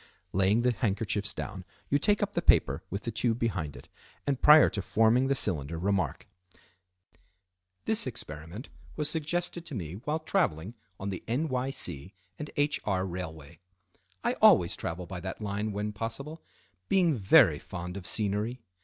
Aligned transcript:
Laying 0.33 0.63
the 0.63 0.71
handkerchiefs 0.71 1.31
down, 1.31 1.63
you 1.91 1.99
take 1.99 2.23
up 2.23 2.33
the 2.33 2.41
paper 2.41 2.81
with 2.89 3.03
the 3.03 3.11
tube 3.11 3.37
behind 3.37 3.75
it, 3.75 3.87
and, 4.25 4.41
prior 4.41 4.67
to 4.67 4.81
forming 4.81 5.27
the 5.27 5.35
cylinder, 5.35 5.77
remark:—"This 5.77 8.07
experiment 8.07 8.69
was 8.95 9.11
suggested 9.11 9.63
to 9.67 9.75
me 9.75 9.93
while 9.93 10.17
traveling 10.17 10.73
on 10.99 11.11
the 11.11 11.23
N. 11.27 11.47
Y. 11.49 11.69
C. 11.69 12.15
& 12.35 12.55
H. 12.57 12.79
R. 12.83 13.05
railway. 13.05 13.59
I 14.23 14.33
always 14.41 14.75
travel 14.75 15.05
by 15.05 15.19
that 15.19 15.39
line 15.39 15.71
when 15.71 15.91
possible, 15.91 16.41
being 16.89 17.15
very 17.15 17.59
fond 17.59 17.95
of 17.95 18.07
scenery. 18.07 18.59